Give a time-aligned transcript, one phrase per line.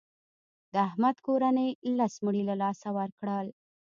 [0.73, 3.47] د احمد کورنۍ لس مړي له لاسه ورکړل.